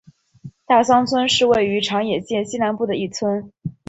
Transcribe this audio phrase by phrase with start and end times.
[0.65, 3.51] 大桑村是位于长野县西南部的一村。